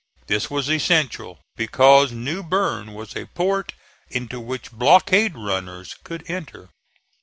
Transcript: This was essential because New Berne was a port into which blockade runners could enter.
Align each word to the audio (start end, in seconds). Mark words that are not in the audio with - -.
This 0.25 0.49
was 0.49 0.67
essential 0.67 1.41
because 1.55 2.11
New 2.11 2.41
Berne 2.41 2.95
was 2.95 3.15
a 3.15 3.25
port 3.27 3.73
into 4.09 4.39
which 4.39 4.71
blockade 4.71 5.35
runners 5.35 5.93
could 6.03 6.27
enter. 6.27 6.69